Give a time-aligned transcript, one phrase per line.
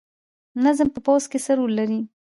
[0.63, 1.99] نظم په پوځ کې څه رول لري؟